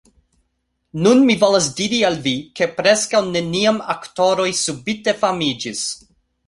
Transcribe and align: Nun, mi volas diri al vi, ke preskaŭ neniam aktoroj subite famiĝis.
Nun, 1.07 1.21
mi 1.27 1.35
volas 1.43 1.67
diri 1.81 1.99
al 2.11 2.17
vi, 2.25 2.33
ke 2.61 2.69
preskaŭ 2.81 3.23
neniam 3.37 3.81
aktoroj 3.97 4.51
subite 4.67 5.19
famiĝis. 5.25 5.89